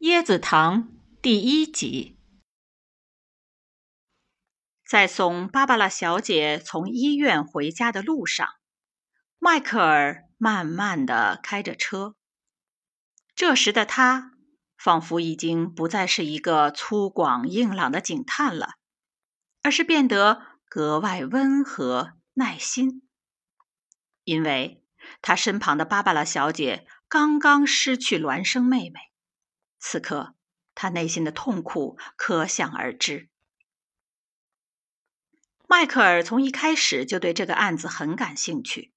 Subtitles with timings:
[0.00, 0.90] 椰子糖
[1.22, 2.18] 第一集，
[4.86, 8.46] 在送芭芭拉小姐从医院回家的路上，
[9.38, 12.14] 迈克尔慢慢的开着车。
[13.34, 14.32] 这时的他，
[14.76, 18.74] 仿佛已经不再是一个粗犷硬朗的警探了，
[19.62, 23.08] 而是变得格外温和耐心，
[24.24, 24.84] 因为
[25.22, 29.00] 他身旁的芭芭拉小姐刚刚失去孪生妹妹。
[29.78, 30.34] 此刻，
[30.74, 33.28] 他内心的痛苦可想而知。
[35.68, 38.92] 迈克尔从一开始就对这个案子很感兴趣。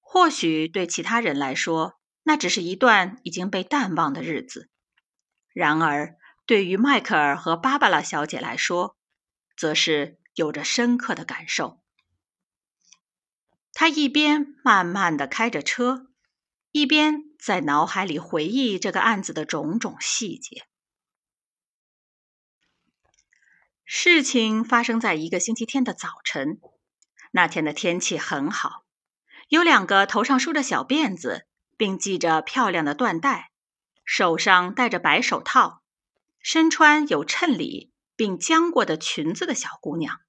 [0.00, 4.68] 或许对其他人来说，那只是一段已经被淡忘的日子；
[5.52, 8.96] 然而，对于迈克尔和芭芭拉小姐来说，
[9.56, 11.82] 则是有着深刻的感受。
[13.72, 16.06] 他一边慢慢的开着车，
[16.76, 17.24] 一边。
[17.38, 20.66] 在脑海里回忆这个案子的种种细节。
[23.86, 26.60] 事情发生在一个星期天的早晨。
[27.30, 28.84] 那天的天气很好，
[29.48, 31.46] 有两个头上梳着小辫子，
[31.78, 33.52] 并系着漂亮的缎带，
[34.04, 35.82] 手上戴着白手套，
[36.40, 40.20] 身穿有衬里并将过的裙子的小姑娘，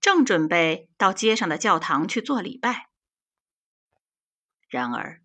[0.00, 2.88] 正准备到街上的教堂去做礼拜。
[4.68, 5.22] 然而。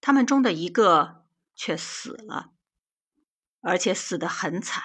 [0.00, 2.52] 他们中的一个却死了，
[3.60, 4.82] 而且死得很惨，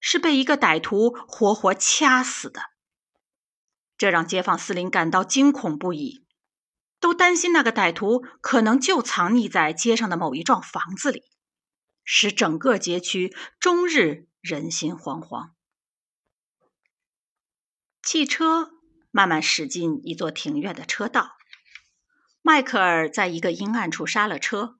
[0.00, 2.62] 是被一个歹徒活活掐死的。
[3.96, 6.24] 这让街坊四邻感到惊恐不已，
[7.00, 11.24] 都担心那个歹徒可能就藏匿在街上的某一幢房子里，
[12.04, 15.50] 使整个街区终日人心惶惶。
[18.02, 18.70] 汽车
[19.10, 21.37] 慢慢驶进一座庭院的车道。
[22.48, 24.78] 迈克尔在一个阴暗处刹了车，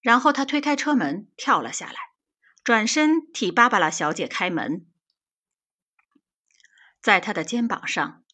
[0.00, 1.96] 然后他推开车门，跳了下来，
[2.64, 4.84] 转身替芭芭拉小姐开门。
[7.00, 8.24] 在他的肩膀上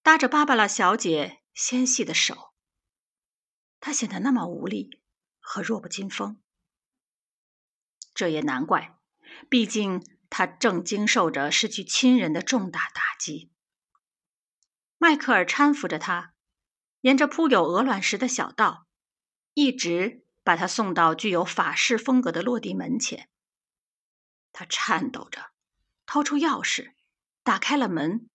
[0.00, 2.54] 搭着芭芭拉小姐纤细的手，
[3.80, 5.02] 他显得那么无力
[5.40, 6.40] 和弱不禁风。
[8.14, 8.96] 这也难怪，
[9.50, 13.50] 毕竟他正经受着失去亲人的重大打击。
[14.98, 16.34] 迈克尔搀扶着他。
[17.02, 18.86] 沿着铺有鹅卵石的小道，
[19.54, 23.28] 一直把他送到具有法式风格的落地门前。
[24.52, 25.50] 他颤抖着
[26.06, 26.92] 掏出钥匙，
[27.42, 28.28] 打开了门。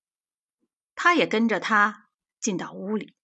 [0.95, 2.09] 他也跟着他
[2.39, 3.15] 进到屋里。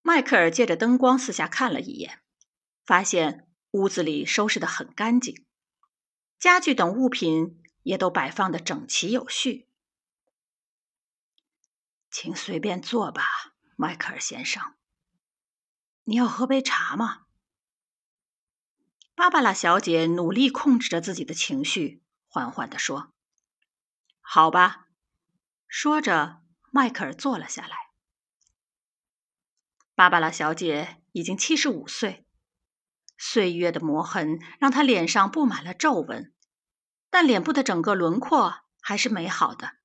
[0.00, 2.20] 迈克尔借着灯光四下看了一眼，
[2.84, 5.46] 发现屋子里收拾的很干净，
[6.38, 9.68] 家具等物品也都摆放的整齐有序。
[12.12, 13.24] 请随便坐吧，
[13.74, 14.74] 迈克尔先生。
[16.04, 17.22] 你要喝杯茶吗？
[19.14, 23.14] 芭芭拉小姐努力控制着自己的情绪，缓缓地说
[24.20, 24.88] ：“好吧。”
[25.66, 27.76] 说着，迈克尔坐了下来。
[29.94, 32.26] 芭芭拉小姐已经七十五岁，
[33.16, 36.34] 岁月的磨痕让她脸上布满了皱纹，
[37.08, 39.76] 但脸部的整个轮廓还是美好的，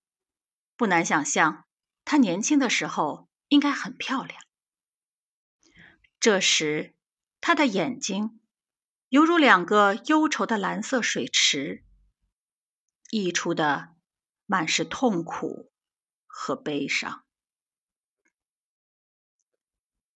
[0.75, 1.66] 不难想象。
[2.09, 4.41] 她年轻的时候应该很漂亮。
[6.21, 6.95] 这时，
[7.41, 8.39] 她的眼睛
[9.09, 11.83] 犹如两个忧愁的蓝色水池，
[13.11, 13.97] 溢出的
[14.45, 15.73] 满是痛苦
[16.25, 17.25] 和悲伤。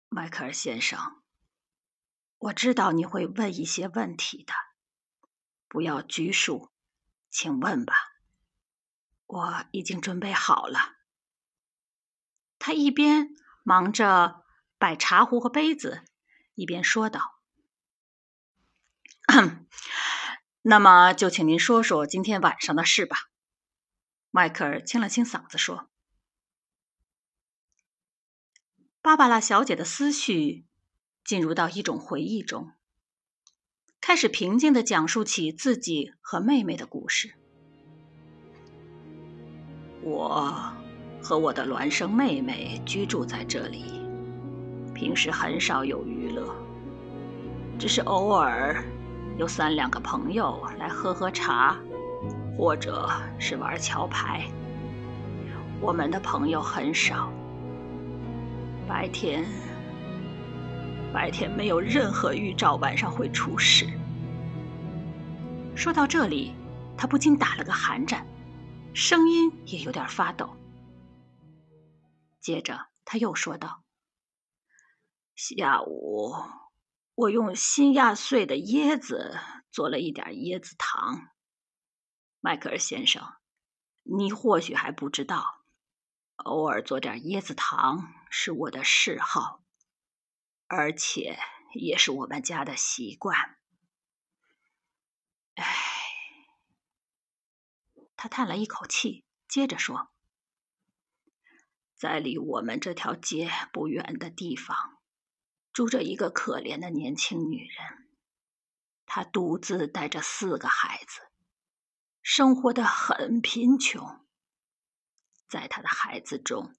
[0.08, 1.22] 迈克尔先生，
[2.38, 4.54] 我知道你会问一些问题的，
[5.68, 6.72] 不要拘束，
[7.30, 7.94] 请问吧。
[9.26, 11.01] 我已经准备好了。
[12.64, 13.30] 他一边
[13.64, 14.46] 忙着
[14.78, 16.04] 摆茶壶和杯子，
[16.54, 17.40] 一边说道
[20.62, 23.18] ：“那么就请您说说今天晚上的事吧。”
[24.30, 25.90] 迈克尔清了清嗓子说
[29.02, 30.68] ：“芭芭拉小姐的思绪
[31.24, 32.74] 进入到一种回忆中，
[34.00, 37.34] 开始平静的讲述起自己和妹妹的故事。
[40.04, 40.78] 我。”
[41.22, 44.02] 和我的孪生妹妹居住在这里，
[44.94, 46.54] 平时很少有娱乐，
[47.78, 48.84] 只是偶尔
[49.38, 51.78] 有三两个朋友来喝喝茶，
[52.58, 53.08] 或者
[53.38, 54.46] 是玩桥牌。
[55.80, 57.32] 我们的朋友很少，
[58.88, 59.46] 白天
[61.14, 63.88] 白天没有任何预兆晚上会出事。
[65.76, 66.54] 说到这里，
[66.98, 68.26] 他不禁打了个寒战，
[68.94, 70.50] 声音也有点发抖。
[72.42, 73.84] 接着，他又说道
[75.36, 76.34] ：“下午
[77.16, 79.40] 我用新压碎的椰子
[79.72, 81.30] 做了一点椰子糖。
[82.40, 83.36] 迈克尔先生，
[84.02, 85.64] 你或许还不知道，
[86.38, 89.64] 偶尔做点椰子糖是我的嗜好，
[90.66, 91.38] 而且
[91.76, 93.60] 也是我们家的习惯。
[95.56, 95.64] 唉，
[98.16, 100.11] 他叹了一口气，接着说
[102.02, 104.76] ：“在离我们这条街不远的地方，
[105.72, 108.10] 住着一个可怜的年轻女人，
[109.06, 111.22] 她独自带着四个孩子。”
[112.24, 114.26] 生活的很贫穷，
[115.48, 116.74] 在她的孩子中，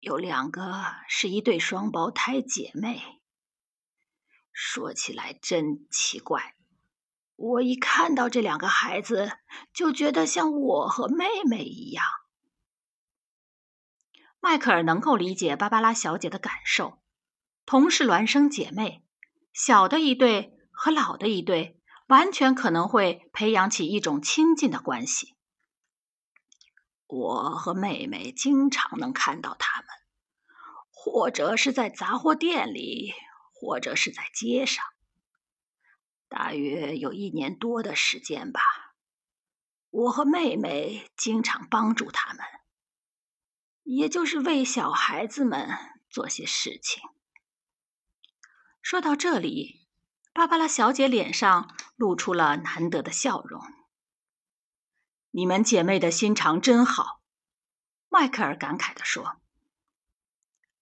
[0.00, 3.22] 有两个是一对双胞胎姐妹。
[4.52, 6.56] 说起来真奇怪，
[7.36, 9.32] 我一看到这两个孩子，
[9.72, 12.04] 就觉得像我和妹妹一样。
[14.42, 16.98] 迈克尔能够理解芭芭拉小姐的感受，
[17.64, 19.04] 同是孪生姐妹，
[19.52, 21.78] 小的一对和老的一对。
[22.08, 25.34] 完全可能会培养起一种亲近的关系。
[27.06, 29.88] 我和妹妹经常能看到他们，
[30.90, 33.14] 或者是在杂货店里，
[33.54, 34.84] 或者是在街上。
[36.28, 38.60] 大约有一年多的时间吧，
[39.88, 42.44] 我和妹妹经常帮助他们，
[43.82, 45.68] 也就是为小孩子们
[46.10, 47.02] 做些事情。
[48.80, 49.80] 说到这里。
[50.34, 53.62] 芭芭拉小姐脸上露出了难得的笑容。
[55.30, 57.20] 你们姐妹的心肠真好，
[58.08, 59.42] 迈克尔感慨地说。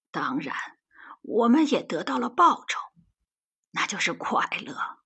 [0.09, 0.55] 当然，
[1.21, 2.79] 我们也得到了报酬，
[3.71, 4.99] 那就是快乐。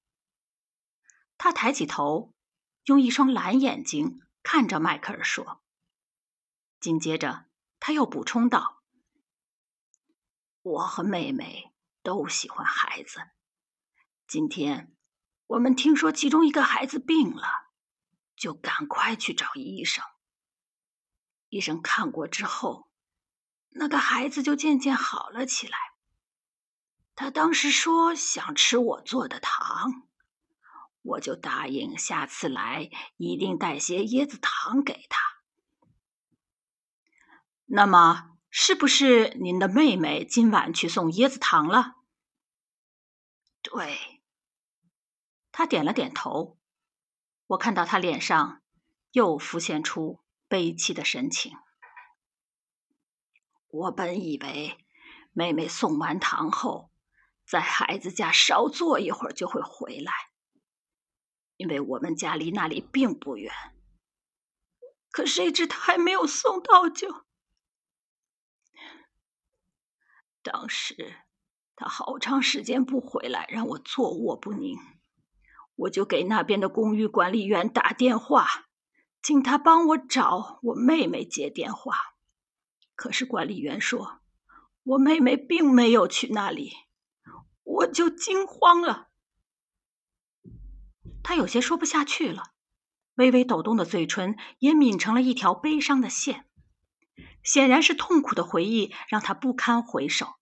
[1.39, 2.31] 他抬起头，
[2.83, 5.63] 用一双蓝眼睛看着迈克尔说。
[6.79, 7.45] 紧接着，
[7.87, 8.81] 他又补充道
[10.63, 11.71] ：“我和妹妹
[12.01, 13.19] 都喜欢孩子。”
[14.27, 14.97] 今天
[15.45, 17.47] 我们听说其中一个孩子病了，
[18.35, 20.03] 就赶快去找医生。
[21.49, 22.89] 医生看过之后，
[23.69, 25.77] 那个孩子就渐渐好了起来。
[27.13, 30.09] 他当时说想吃我做的糖，
[31.03, 35.24] 我就答应下次来一定带些椰子糖给他。
[37.67, 41.95] 那么，是不是您的妹妹今晚去送椰子糖了？
[43.61, 44.21] 对。
[45.51, 46.59] 他点了点头，
[47.47, 48.61] 我看到他脸上
[49.11, 51.57] 又浮现出悲戚的神情。
[53.67, 54.85] 我本以为
[55.31, 56.91] 妹妹送完糖后，
[57.47, 60.13] 在孩子家稍坐一会儿就会回来，
[61.57, 63.51] 因为我们家离那里并不远。
[65.09, 67.24] 可谁知她还没有送到就……
[70.45, 71.15] 当时
[71.75, 74.77] 他好长时间不回来，让我坐卧不宁。
[75.75, 78.47] 我就给那边的公寓管理员打电话，
[79.23, 81.95] 请他帮我找我妹妹接电话。
[82.95, 84.19] 可是管理员说，
[84.83, 86.71] 我妹妹并没有去那里，
[87.63, 89.09] 我就惊慌了。
[91.23, 92.53] 他有些说不下去了，
[93.15, 96.47] 微微抖动的嘴唇也抿成了一条悲伤的线，
[97.45, 100.35] 显然是痛苦的回忆让他不堪回首。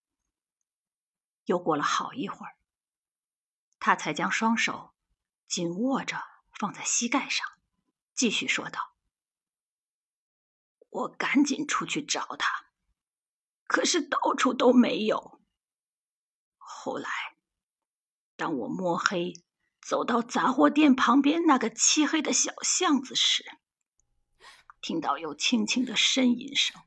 [1.44, 2.56] 又过了好一会儿，
[3.78, 4.92] 他才将双手。
[5.46, 6.20] 紧握着，
[6.58, 7.46] 放在膝盖上，
[8.14, 8.94] 继续说道
[10.88, 12.64] ：“我赶紧出去找他，
[13.66, 15.40] 可是到处都没有。
[16.56, 17.10] 后来，
[18.36, 19.34] 当我摸黑
[19.80, 23.44] 走到杂货店旁边那个漆黑的小巷子时，
[24.80, 26.82] 听到有轻轻的呻吟声。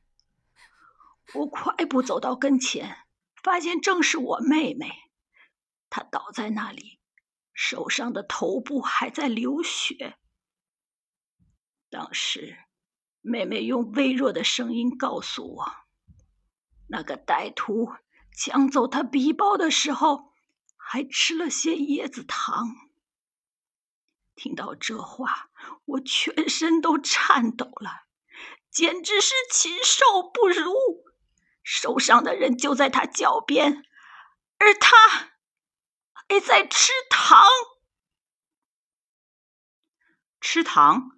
[1.34, 3.06] 我快步走到跟前，
[3.42, 4.90] 发现正是我妹妹，
[5.90, 6.98] 她倒在那里。”
[7.60, 10.16] 手上的头部还在流血。
[11.90, 12.56] 当时，
[13.20, 15.72] 妹妹用微弱的声音告诉我，
[16.86, 17.92] 那个歹徒
[18.32, 20.32] 抢走她皮包的时候，
[20.76, 22.68] 还吃了些椰子糖。
[24.36, 25.50] 听到这话，
[25.84, 28.06] 我全身都颤抖了，
[28.70, 31.07] 简直是禽兽不如。
[31.70, 33.84] 受伤的人就在他脚边，
[34.58, 34.96] 而他。
[36.30, 37.46] 还在吃糖，
[40.42, 41.12] 吃糖，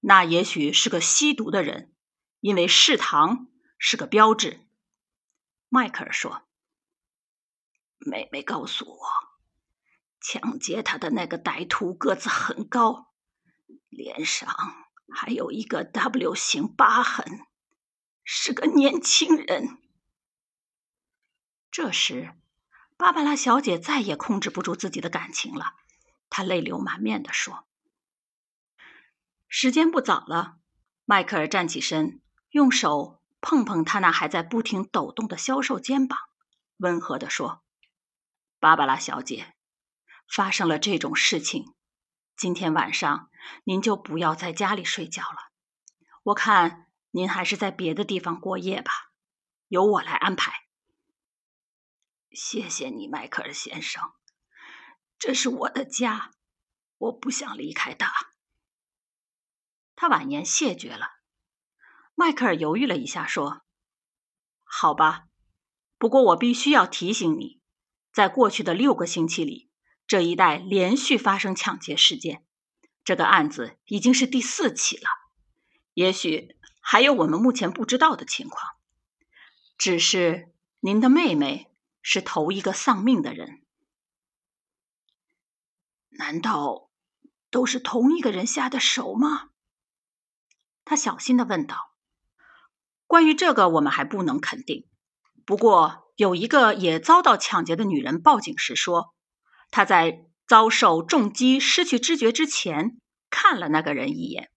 [0.00, 1.94] 那也许是个吸毒的人，
[2.40, 4.66] 因为嗜糖是个标志。
[5.68, 6.48] 迈克尔说
[8.00, 8.98] ：“妹妹告诉我，
[10.22, 13.12] 抢劫他的那个歹徒个子很高，
[13.90, 14.48] 脸上
[15.12, 17.46] 还有一个 W 型疤痕，
[18.32, 19.78] 是个年轻人。”
[21.72, 22.32] 这时。
[22.96, 25.72] 芭芭拉小姐再也控制不住自己的感情了，
[26.28, 27.66] 她泪流满面地说
[29.48, 30.58] ：“时间不早了。”
[31.06, 32.20] 迈克尔站起身，
[32.50, 36.18] 用手碰碰他那还在不停抖动的消瘦肩膀，
[36.76, 37.62] 温和地说
[38.60, 39.54] ：“芭芭拉小姐，
[40.28, 41.74] 发生了这种事情，
[42.36, 43.30] 今天晚上
[43.64, 45.50] 您就不要在家里睡觉了。
[46.24, 48.92] 我看您还是在别的地方过夜吧，
[49.68, 50.52] 由我来安排。”
[52.32, 54.12] 谢谢你，迈克尔先生。
[55.18, 56.30] 这是我的家，
[56.96, 58.12] 我不想离开它。
[59.96, 61.08] 他婉言谢绝了。
[62.14, 63.62] 迈克尔犹豫了一下，说
[64.64, 65.26] ：“好吧，
[65.98, 67.60] 不过我必须要提醒你，
[68.12, 69.70] 在过去的六个星期里，
[70.06, 72.46] 这一带连续发生抢劫事件，
[73.04, 75.08] 这个案子已经是第四起了。
[75.94, 76.56] 也许
[76.90, 78.72] 还有我们目前不知道的情况。
[79.78, 81.68] 只是您的妹妹。”
[82.02, 83.60] 是头一个丧命的人，
[86.08, 86.88] 难道
[87.50, 89.50] 都是同一个人下的手吗？
[90.82, 91.92] 他小心的问道。
[93.06, 94.88] 关于这个，我们还不能肯定。
[95.44, 99.14] 不过，有一个也遭到抢劫的女人报警时说，
[99.70, 104.50] 她在遭受重击失去知觉之前看了那个人一眼，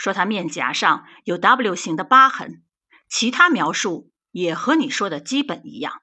[0.00, 2.64] 说他面颊上有 W 型的疤痕。
[3.06, 6.00] 其他描述也和你说的基本一样。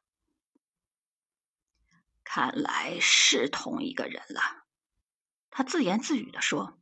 [2.24, 4.66] 看来是同一个人了，
[5.50, 6.78] 他自言自语的说：“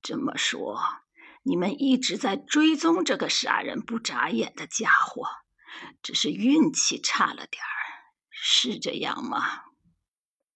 [0.00, 0.80] 这么说，
[1.42, 5.26] 你们一直在追踪这个杀人不眨眼的家伙，
[6.02, 7.76] 只是运气差了点儿，
[8.30, 9.64] 是这样吗？”